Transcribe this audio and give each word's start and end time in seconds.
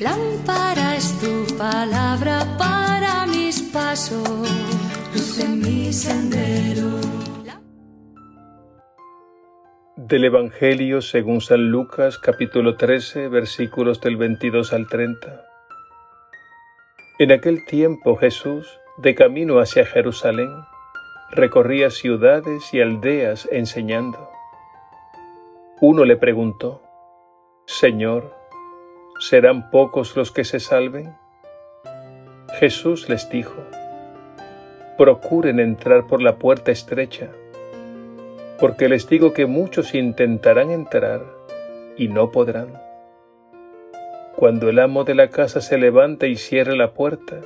Lámpara 0.00 0.96
es 0.96 1.18
tu 1.20 1.56
palabra 1.56 2.44
para 2.58 3.26
mis 3.26 3.62
pasos, 3.62 4.28
luz 5.14 5.38
en 5.38 5.60
mi 5.60 5.92
sendero. 5.92 7.00
Del 9.96 10.24
Evangelio 10.24 11.00
según 11.00 11.40
San 11.40 11.70
Lucas 11.70 12.18
capítulo 12.18 12.76
13 12.76 13.28
versículos 13.28 14.00
del 14.00 14.16
22 14.16 14.72
al 14.74 14.86
30. 14.86 15.46
En 17.18 17.32
aquel 17.32 17.64
tiempo 17.64 18.16
Jesús, 18.16 18.78
de 18.98 19.14
camino 19.14 19.60
hacia 19.60 19.86
Jerusalén, 19.86 20.50
recorría 21.30 21.90
ciudades 21.90 22.74
y 22.74 22.80
aldeas 22.80 23.48
enseñando. 23.50 24.30
Uno 25.80 26.04
le 26.04 26.16
preguntó, 26.16 26.82
Señor, 27.66 28.39
¿serán 29.20 29.70
pocos 29.70 30.16
los 30.16 30.32
que 30.32 30.44
se 30.44 30.60
salven? 30.60 31.14
Jesús 32.58 33.10
les 33.10 33.28
dijo, 33.28 33.62
procuren 34.96 35.60
entrar 35.60 36.06
por 36.06 36.22
la 36.22 36.36
puerta 36.36 36.72
estrecha, 36.72 37.28
porque 38.58 38.88
les 38.88 39.06
digo 39.10 39.34
que 39.34 39.44
muchos 39.44 39.94
intentarán 39.94 40.70
entrar 40.70 41.22
y 41.98 42.08
no 42.08 42.30
podrán. 42.30 42.80
Cuando 44.36 44.70
el 44.70 44.78
amo 44.78 45.04
de 45.04 45.14
la 45.14 45.28
casa 45.28 45.60
se 45.60 45.76
levante 45.76 46.28
y 46.28 46.36
cierre 46.36 46.74
la 46.74 46.94
puerta, 46.94 47.40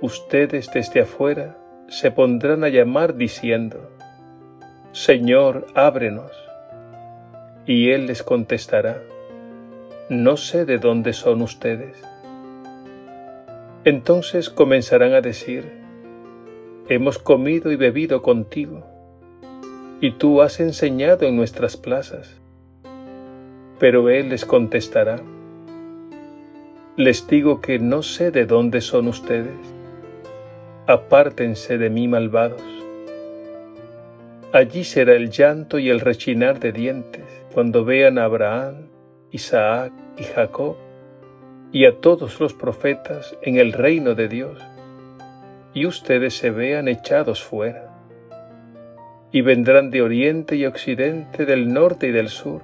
ustedes 0.00 0.70
desde 0.72 1.00
afuera 1.00 1.58
se 1.88 2.12
pondrán 2.12 2.62
a 2.62 2.68
llamar 2.68 3.16
diciendo, 3.16 3.90
Señor, 4.92 5.66
ábrenos. 5.74 6.30
Y 7.66 7.90
Él 7.90 8.06
les 8.06 8.22
contestará, 8.22 9.02
No 10.12 10.36
sé 10.36 10.66
de 10.66 10.76
dónde 10.76 11.14
son 11.14 11.40
ustedes. 11.40 11.96
Entonces 13.84 14.50
comenzarán 14.50 15.14
a 15.14 15.22
decir, 15.22 15.72
Hemos 16.86 17.18
comido 17.18 17.72
y 17.72 17.76
bebido 17.76 18.20
contigo, 18.20 18.84
y 20.02 20.10
tú 20.10 20.42
has 20.42 20.60
enseñado 20.60 21.26
en 21.26 21.34
nuestras 21.34 21.78
plazas. 21.78 22.38
Pero 23.78 24.10
Él 24.10 24.28
les 24.28 24.44
contestará, 24.44 25.16
Les 26.98 27.26
digo 27.26 27.62
que 27.62 27.78
no 27.78 28.02
sé 28.02 28.30
de 28.30 28.44
dónde 28.44 28.82
son 28.82 29.08
ustedes 29.08 29.56
apártense 30.86 31.78
de 31.78 31.88
mí 31.88 32.06
malvados. 32.06 32.60
Allí 34.52 34.84
será 34.84 35.14
el 35.14 35.30
llanto 35.30 35.78
y 35.78 35.88
el 35.88 36.00
rechinar 36.00 36.60
de 36.60 36.72
dientes 36.72 37.24
cuando 37.54 37.86
vean 37.86 38.18
a 38.18 38.24
Abraham, 38.24 38.88
Isaac 39.30 40.01
y 40.16 40.24
Jacob 40.24 40.76
y 41.72 41.86
a 41.86 42.00
todos 42.00 42.38
los 42.38 42.52
profetas 42.52 43.36
en 43.42 43.56
el 43.56 43.72
reino 43.72 44.14
de 44.14 44.28
Dios, 44.28 44.62
y 45.72 45.86
ustedes 45.86 46.36
se 46.36 46.50
vean 46.50 46.86
echados 46.86 47.42
fuera. 47.42 47.88
Y 49.30 49.40
vendrán 49.40 49.90
de 49.90 50.02
oriente 50.02 50.56
y 50.56 50.66
occidente, 50.66 51.46
del 51.46 51.72
norte 51.72 52.08
y 52.08 52.10
del 52.10 52.28
sur, 52.28 52.60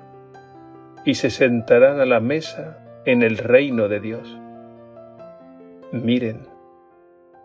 y 1.07 1.15
se 1.15 1.31
sentarán 1.31 2.01
a 2.01 2.05
la 2.05 2.21
mesa 2.21 2.79
en 3.07 3.23
el 3.23 3.39
reino 3.39 3.89
de 3.89 4.01
Dios. 4.01 4.39
Miren, 5.91 6.47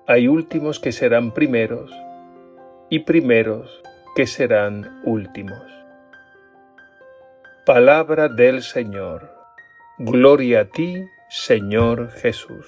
hay 0.06 0.28
últimos 0.28 0.82
que 0.82 0.92
serán 0.92 1.32
primeros 1.32 1.96
y 2.90 3.00
primeros 3.00 3.82
que 4.18 4.28
serán 4.28 5.02
últimos. 5.06 5.64
Palabra 7.66 8.28
del 8.28 8.62
Señor. 8.62 9.33
Gloria 10.06 10.60
a 10.60 10.66
ti, 10.66 11.08
Señor 11.30 12.12
Jesús. 12.12 12.66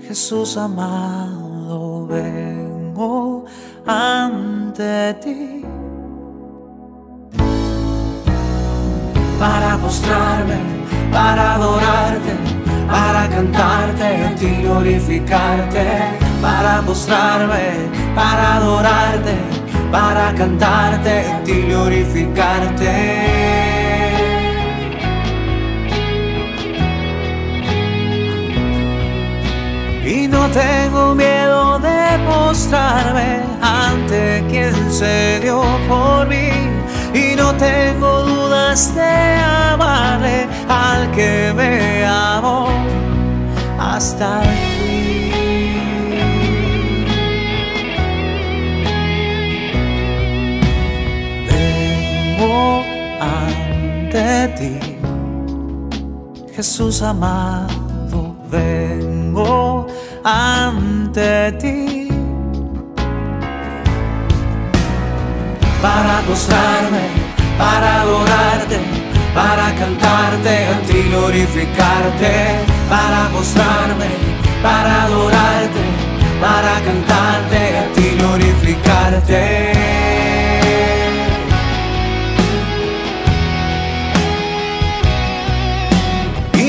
Jesús 0.00 0.56
amado, 0.56 2.06
ante 3.86 5.14
ti. 5.22 5.64
Para 9.38 9.76
postrarme, 9.78 10.58
para 11.12 11.54
adorarte, 11.54 12.34
para 12.88 13.28
cantarte, 13.28 14.04
a 14.26 14.34
ti 14.36 14.62
glorificarte. 14.62 15.86
Para 16.40 16.82
postrarme, 16.82 17.90
para 18.14 18.56
adorarte, 18.56 19.34
para 19.90 20.32
cantarte, 20.34 21.14
a 21.32 21.42
ti 21.44 21.62
glorificarte. 21.68 23.03
Mostrarme 32.54 33.42
ante 33.60 34.44
quien 34.48 34.74
se 34.88 35.40
dio 35.42 35.60
por 35.88 36.28
mí 36.28 36.50
y 37.12 37.34
no 37.34 37.52
tengo 37.54 38.22
dudas 38.22 38.94
de 38.94 39.36
amarle 39.72 40.46
al 40.68 41.10
que 41.10 41.52
me 41.56 42.04
amó 42.06 42.68
hasta 43.76 44.40
el 44.44 44.56
fin. 44.76 45.34
Vengo 51.48 52.84
ante 53.20 54.48
ti, 54.58 54.78
Jesús 56.54 57.02
amado, 57.02 58.36
vengo 58.48 59.88
ante 60.22 61.50
ti. 61.60 62.03
Para 65.84 66.20
acostarme, 66.20 67.04
para 67.58 68.00
adorarte, 68.00 68.78
para 69.34 69.66
cantarte, 69.74 70.54
a 70.72 70.80
ti 70.86 71.02
glorificarte, 71.10 72.32
para 72.88 73.26
acostarme, 73.26 74.08
para 74.62 75.02
adorarte, 75.02 75.84
para 76.40 76.80
cantarte, 76.86 77.60
a 77.82 77.92
ti 77.94 78.16
glorificarte. 78.16 79.42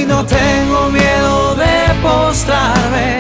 No 0.08 0.26
tengo 0.26 0.90
miedo 0.92 1.56
de 1.56 1.94
postrarme 2.02 3.16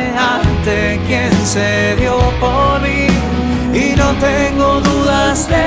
quien 1.08 1.32
se 1.46 1.96
dio 1.98 2.18
por 2.40 2.82
mí 2.82 3.15
no 4.06 4.14
tengo 4.20 4.82
dudas 4.82 5.48
de 5.48 5.66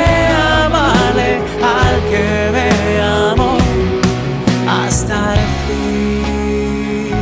amarle 0.65 1.31
al 1.79 1.97
que 2.11 2.29
me 2.55 2.71
amó 3.03 3.57
hasta 4.81 5.35
el 5.35 5.47
fin. 5.67 7.13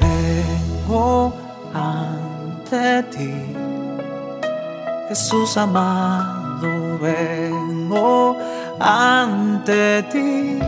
Vengo 0.00 1.34
ante 1.74 3.02
ti, 3.14 3.34
Jesús 5.08 5.56
amado, 5.56 6.98
vengo 7.00 8.36
ante 8.78 10.02
ti. 10.12 10.58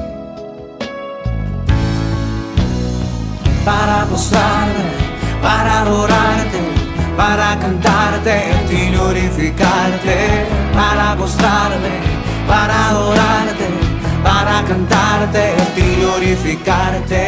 para 3.64 4.04
postrarme, 4.06 4.99
para 5.42 5.80
adorarte, 5.80 6.60
para 7.16 7.58
cantarte 7.58 8.50
y 8.70 8.90
glorificarte, 8.90 10.46
para 10.74 11.16
postrarme, 11.16 12.00
para 12.46 12.88
adorarte, 12.88 13.68
para 14.22 14.62
cantarte 14.64 15.54
y 15.76 16.00
glorificarte. 16.00 17.24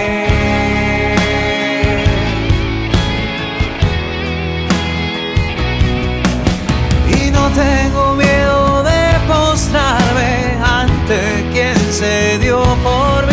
Y 7.08 7.30
no 7.30 7.48
tengo 7.50 8.14
miedo 8.14 8.82
de 8.82 9.02
postrarme 9.26 10.58
ante 10.62 11.48
quien 11.52 11.76
se 11.92 12.38
dio 12.38 12.62
por 12.82 13.26
mí. 13.26 13.31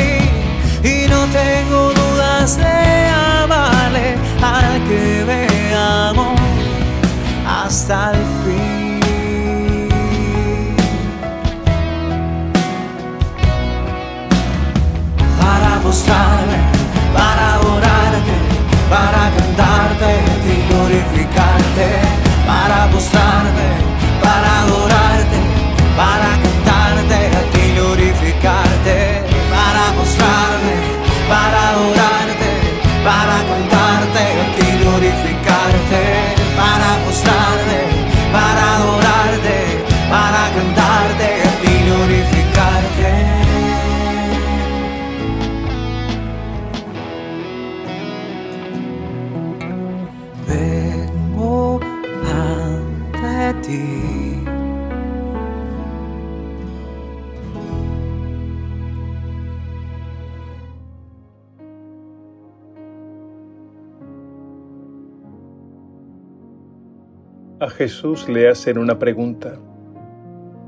A 67.61 67.69
Jesús 67.69 68.29
le 68.29 68.47
hacen 68.47 68.77
una 68.77 68.99
pregunta. 68.99 69.59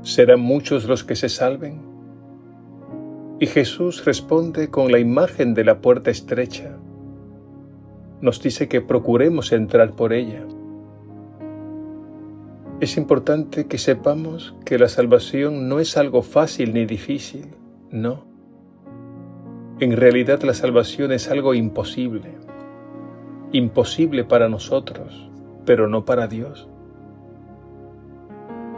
¿Serán 0.02 0.40
muchos 0.40 0.84
los 0.84 1.04
que 1.04 1.16
se 1.16 1.30
salven? 1.30 1.80
Y 3.40 3.46
Jesús 3.46 4.04
responde 4.04 4.68
con 4.68 4.92
la 4.92 4.98
imagen 4.98 5.54
de 5.54 5.64
la 5.64 5.80
puerta 5.80 6.10
estrecha. 6.10 6.76
Nos 8.20 8.42
dice 8.42 8.68
que 8.68 8.82
procuremos 8.82 9.52
entrar 9.52 9.92
por 9.92 10.12
ella. 10.12 10.44
Es 12.80 12.98
importante 12.98 13.66
que 13.68 13.78
sepamos 13.78 14.54
que 14.66 14.78
la 14.78 14.88
salvación 14.88 15.70
no 15.70 15.80
es 15.80 15.96
algo 15.96 16.20
fácil 16.20 16.74
ni 16.74 16.84
difícil, 16.84 17.54
no. 17.90 18.26
En 19.80 19.96
realidad 19.96 20.42
la 20.42 20.52
salvación 20.52 21.10
es 21.10 21.30
algo 21.30 21.54
imposible, 21.54 22.34
imposible 23.50 24.24
para 24.24 24.50
nosotros, 24.50 25.30
pero 25.64 25.88
no 25.88 26.04
para 26.04 26.26
Dios. 26.26 26.68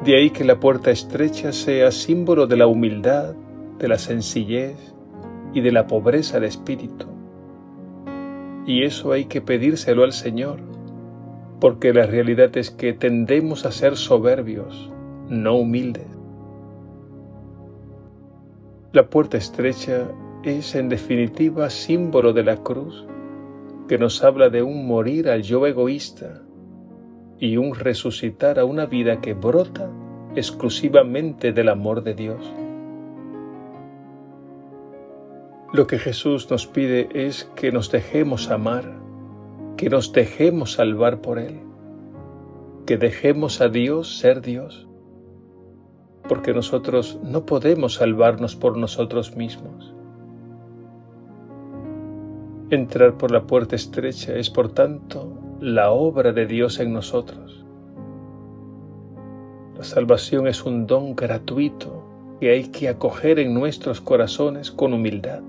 De 0.04 0.18
ahí 0.18 0.28
que 0.28 0.44
la 0.44 0.60
puerta 0.60 0.90
estrecha 0.90 1.50
sea 1.52 1.90
símbolo 1.90 2.46
de 2.46 2.58
la 2.58 2.66
humildad, 2.66 3.34
de 3.78 3.88
la 3.88 3.96
sencillez 3.96 4.76
y 5.54 5.62
de 5.62 5.72
la 5.72 5.86
pobreza 5.86 6.38
de 6.40 6.46
espíritu. 6.46 7.06
Y 8.66 8.82
eso 8.82 9.12
hay 9.12 9.24
que 9.24 9.40
pedírselo 9.40 10.04
al 10.04 10.12
Señor, 10.12 10.60
porque 11.58 11.94
la 11.94 12.04
realidad 12.04 12.54
es 12.58 12.70
que 12.70 12.92
tendemos 12.92 13.64
a 13.64 13.72
ser 13.72 13.96
soberbios, 13.96 14.92
no 15.30 15.56
humildes. 15.56 16.06
La 18.92 19.08
puerta 19.08 19.38
estrecha 19.38 20.08
es 20.42 20.74
en 20.74 20.90
definitiva 20.90 21.70
símbolo 21.70 22.34
de 22.34 22.44
la 22.44 22.58
cruz, 22.58 23.06
que 23.88 23.96
nos 23.96 24.22
habla 24.22 24.50
de 24.50 24.62
un 24.62 24.86
morir 24.86 25.30
al 25.30 25.42
yo 25.42 25.66
egoísta 25.66 26.43
y 27.38 27.56
un 27.56 27.74
resucitar 27.74 28.58
a 28.58 28.64
una 28.64 28.86
vida 28.86 29.20
que 29.20 29.34
brota 29.34 29.90
exclusivamente 30.36 31.52
del 31.52 31.68
amor 31.68 32.02
de 32.02 32.14
Dios. 32.14 32.52
Lo 35.72 35.86
que 35.86 35.98
Jesús 35.98 36.50
nos 36.50 36.66
pide 36.66 37.08
es 37.12 37.50
que 37.56 37.72
nos 37.72 37.90
dejemos 37.90 38.50
amar, 38.50 38.92
que 39.76 39.90
nos 39.90 40.12
dejemos 40.12 40.74
salvar 40.74 41.20
por 41.20 41.38
Él, 41.38 41.60
que 42.86 42.96
dejemos 42.96 43.60
a 43.60 43.68
Dios 43.68 44.18
ser 44.18 44.40
Dios, 44.40 44.86
porque 46.28 46.54
nosotros 46.54 47.18
no 47.22 47.44
podemos 47.44 47.94
salvarnos 47.94 48.54
por 48.54 48.76
nosotros 48.76 49.36
mismos. 49.36 49.92
Entrar 52.70 53.18
por 53.18 53.30
la 53.30 53.42
puerta 53.46 53.76
estrecha 53.76 54.34
es, 54.36 54.50
por 54.50 54.72
tanto, 54.72 55.43
la 55.64 55.92
obra 55.92 56.34
de 56.34 56.44
Dios 56.44 56.78
en 56.78 56.92
nosotros. 56.92 57.64
La 59.78 59.82
salvación 59.82 60.46
es 60.46 60.62
un 60.62 60.86
don 60.86 61.16
gratuito 61.16 62.04
que 62.38 62.50
hay 62.50 62.64
que 62.64 62.90
acoger 62.90 63.38
en 63.38 63.54
nuestros 63.54 64.02
corazones 64.02 64.70
con 64.70 64.92
humildad 64.92 65.40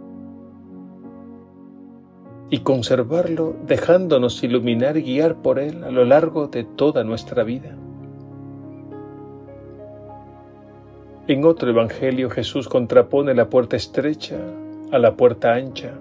y 2.49 2.59
conservarlo 2.59 3.57
dejándonos 3.67 4.41
iluminar 4.41 4.95
y 4.95 5.03
guiar 5.03 5.35
por 5.41 5.59
Él 5.59 5.83
a 5.83 5.91
lo 5.91 6.05
largo 6.05 6.47
de 6.47 6.63
toda 6.63 7.03
nuestra 7.03 7.43
vida. 7.43 7.75
En 11.27 11.43
otro 11.43 11.69
Evangelio 11.69 12.29
Jesús 12.29 12.69
contrapone 12.69 13.33
la 13.33 13.49
puerta 13.49 13.75
estrecha 13.75 14.37
a 14.93 14.97
la 14.97 15.17
puerta 15.17 15.55
ancha. 15.55 15.91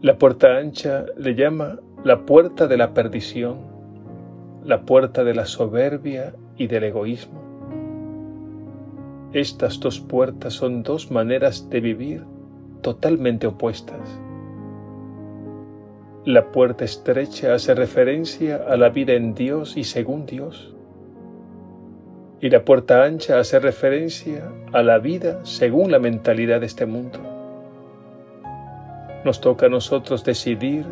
La 0.00 0.16
puerta 0.16 0.56
ancha 0.56 1.04
le 1.18 1.34
llama 1.34 1.80
la 2.08 2.24
puerta 2.24 2.66
de 2.66 2.78
la 2.78 2.94
perdición, 2.94 3.58
la 4.64 4.80
puerta 4.80 5.24
de 5.24 5.34
la 5.34 5.44
soberbia 5.44 6.32
y 6.56 6.66
del 6.66 6.84
egoísmo. 6.84 7.38
Estas 9.34 9.78
dos 9.78 10.00
puertas 10.00 10.54
son 10.54 10.82
dos 10.82 11.10
maneras 11.10 11.68
de 11.68 11.80
vivir 11.80 12.24
totalmente 12.80 13.46
opuestas. 13.46 14.00
La 16.24 16.50
puerta 16.50 16.86
estrecha 16.86 17.52
hace 17.52 17.74
referencia 17.74 18.56
a 18.66 18.78
la 18.78 18.88
vida 18.88 19.12
en 19.12 19.34
Dios 19.34 19.76
y 19.76 19.84
según 19.84 20.24
Dios. 20.24 20.74
Y 22.40 22.48
la 22.48 22.64
puerta 22.64 23.04
ancha 23.04 23.38
hace 23.38 23.58
referencia 23.58 24.50
a 24.72 24.82
la 24.82 24.98
vida 24.98 25.44
según 25.44 25.92
la 25.92 25.98
mentalidad 25.98 26.60
de 26.60 26.66
este 26.66 26.86
mundo. 26.86 27.18
Nos 29.26 29.42
toca 29.42 29.66
a 29.66 29.68
nosotros 29.68 30.24
decidir 30.24 30.86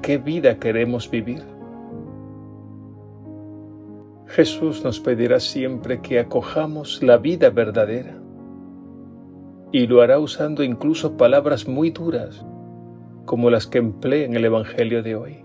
qué 0.00 0.18
vida 0.18 0.58
queremos 0.58 1.10
vivir. 1.10 1.42
Jesús 4.26 4.84
nos 4.84 5.00
pedirá 5.00 5.40
siempre 5.40 6.00
que 6.00 6.18
acojamos 6.18 7.02
la 7.02 7.16
vida 7.16 7.50
verdadera 7.50 8.18
y 9.72 9.86
lo 9.86 10.00
hará 10.02 10.18
usando 10.18 10.62
incluso 10.62 11.16
palabras 11.16 11.66
muy 11.66 11.90
duras 11.90 12.44
como 13.24 13.50
las 13.50 13.66
que 13.66 13.78
empleé 13.78 14.24
en 14.24 14.34
el 14.34 14.44
Evangelio 14.44 15.02
de 15.02 15.16
hoy. 15.16 15.44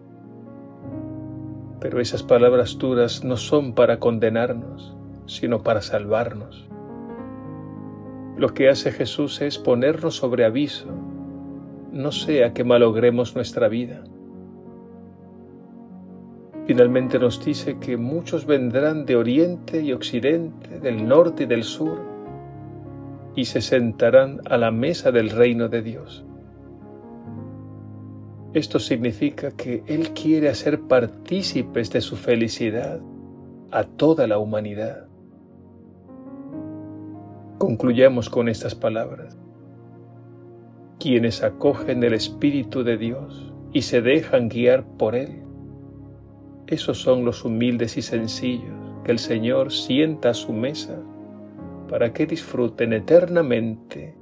Pero 1.80 2.00
esas 2.00 2.24
palabras 2.24 2.78
duras 2.78 3.24
no 3.24 3.36
son 3.36 3.74
para 3.74 4.00
condenarnos, 4.00 4.96
sino 5.26 5.64
para 5.64 5.82
salvarnos. 5.82 6.70
Lo 8.38 8.54
que 8.54 8.70
hace 8.70 8.92
Jesús 8.92 9.42
es 9.42 9.58
ponernos 9.58 10.16
sobre 10.16 10.46
aviso, 10.46 10.88
no 11.92 12.12
sea 12.12 12.54
que 12.54 12.64
malogremos 12.64 13.36
nuestra 13.36 13.68
vida. 13.68 14.04
Finalmente 16.66 17.20
nos 17.20 17.44
dice 17.44 17.78
que 17.78 17.98
muchos 17.98 18.46
vendrán 18.46 19.06
de 19.06 19.18
oriente 19.18 19.82
y 19.82 19.92
occidente, 19.92 20.80
del 20.80 21.06
norte 21.06 21.44
y 21.44 21.46
del 21.46 21.64
sur, 21.64 22.00
y 23.36 23.46
se 23.46 23.60
sentarán 23.60 24.40
a 24.46 24.58
la 24.58 24.72
mesa 24.72 25.12
del 25.12 25.30
reino 25.30 25.68
de 25.68 25.82
Dios. 25.82 26.26
Esto 28.54 28.80
significa 28.80 29.52
que 29.52 29.84
Él 29.88 30.12
quiere 30.14 30.48
hacer 30.48 30.82
partícipes 30.82 31.92
de 31.92 32.00
su 32.00 32.16
felicidad 32.16 33.02
a 33.72 33.84
toda 33.84 34.28
la 34.28 34.38
humanidad. 34.38 35.08
Concluyamos 37.58 38.30
con 38.30 38.48
estas 38.48 38.76
palabras. 38.76 39.38
Quienes 41.00 41.44
acogen 41.44 42.04
el 42.04 42.14
Espíritu 42.14 42.84
de 42.84 42.98
Dios 42.98 43.52
y 43.74 43.82
se 43.82 44.02
dejan 44.02 44.48
guiar 44.48 44.86
por 44.98 45.16
Él 45.16 45.43
esos 46.68 46.98
son 46.98 47.26
los 47.26 47.44
humildes 47.44 47.98
y 47.98 48.02
sencillos 48.02 48.74
que 49.04 49.12
el 49.12 49.20
Señor 49.20 49.72
sienta 49.72 50.30
a 50.30 50.34
su 50.34 50.54
mesa 50.54 50.98
para 51.90 52.14
que 52.14 52.26
disfruten 52.26 52.94
eternamente 52.94 54.16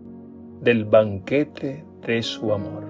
del 0.60 0.86
banquete 0.86 1.86
de 2.06 2.24
su 2.24 2.52
amor. 2.52 2.90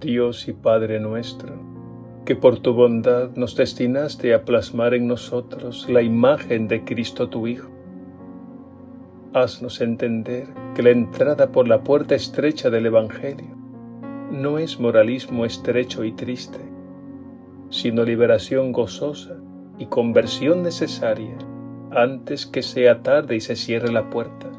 Dios 0.00 0.46
y 0.46 0.52
Padre 0.52 1.00
nuestro, 1.00 1.54
que 2.24 2.36
por 2.36 2.58
tu 2.58 2.74
bondad 2.74 3.30
nos 3.34 3.56
destinaste 3.56 4.34
a 4.34 4.44
plasmar 4.44 4.94
en 4.94 5.06
nosotros 5.06 5.88
la 5.88 6.02
imagen 6.02 6.68
de 6.68 6.84
Cristo 6.84 7.28
tu 7.28 7.46
Hijo 7.46 7.75
haznos 9.36 9.82
entender 9.82 10.46
que 10.74 10.82
la 10.82 10.90
entrada 10.90 11.52
por 11.52 11.68
la 11.68 11.82
puerta 11.84 12.14
estrecha 12.14 12.70
del 12.70 12.86
Evangelio 12.86 13.54
no 14.30 14.58
es 14.58 14.80
moralismo 14.80 15.44
estrecho 15.44 16.04
y 16.04 16.12
triste, 16.12 16.58
sino 17.68 18.02
liberación 18.02 18.72
gozosa 18.72 19.36
y 19.78 19.86
conversión 19.86 20.62
necesaria 20.62 21.36
antes 21.90 22.46
que 22.46 22.62
sea 22.62 23.02
tarde 23.02 23.36
y 23.36 23.40
se 23.40 23.56
cierre 23.56 23.92
la 23.92 24.08
puerta. 24.08 24.50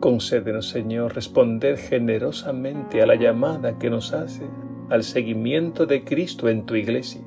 Concédenos, 0.00 0.68
Señor, 0.68 1.14
responder 1.14 1.78
generosamente 1.78 3.00
a 3.00 3.06
la 3.06 3.14
llamada 3.14 3.78
que 3.78 3.88
nos 3.88 4.12
hace 4.12 4.44
al 4.90 5.04
seguimiento 5.04 5.86
de 5.86 6.04
Cristo 6.04 6.50
en 6.50 6.66
tu 6.66 6.74
iglesia, 6.74 7.22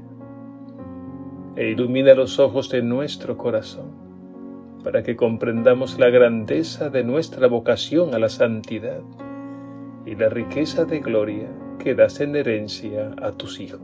e 1.56 1.72
ilumina 1.72 2.14
los 2.14 2.38
ojos 2.38 2.70
de 2.70 2.84
nuestro 2.84 3.38
corazón 3.38 4.01
para 4.84 5.04
que 5.04 5.16
comprendamos 5.16 6.00
la 6.00 6.10
grandeza 6.10 6.90
de 6.90 7.04
nuestra 7.04 7.48
vocación 7.48 8.14
a 8.16 8.20
la 8.20 8.30
santidad 8.30 9.02
y 10.06 10.16
la 10.16 10.30
riqueza 10.30 10.86
de 10.86 11.00
gloria 11.00 11.50
que 11.80 11.96
das 11.96 12.20
en 12.20 12.36
herencia 12.36 13.16
a 13.22 13.32
tus 13.32 13.60
hijos. 13.60 13.82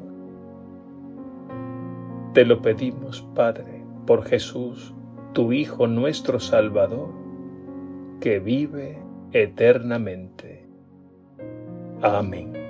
Te 2.34 2.46
lo 2.46 2.62
pedimos, 2.62 3.22
Padre, 3.34 3.84
por 4.06 4.24
Jesús, 4.24 4.94
tu 5.34 5.54
Hijo 5.54 5.88
nuestro 5.88 6.40
Salvador, 6.40 7.10
que 8.20 8.40
vive 8.40 8.98
eternamente. 9.32 10.68
Amén. 12.02 12.67